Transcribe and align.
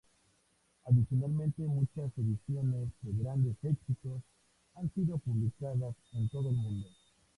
Adicionalmente, 0.87 1.61
muchas 1.61 2.11
ediciones 2.17 2.89
de 3.03 3.21
"Grandes 3.23 3.55
Éxitos" 3.63 4.23
han 4.73 4.91
sido 4.95 5.19
publicadas 5.19 5.93
en 6.13 6.27
todo 6.29 6.49
el 6.49 6.55
mundo. 6.55 6.87